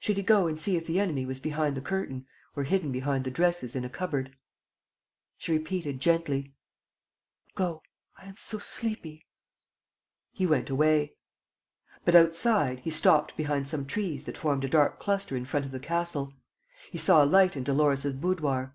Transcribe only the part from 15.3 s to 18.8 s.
in front of the castle. He saw a light in Dolores' boudoir.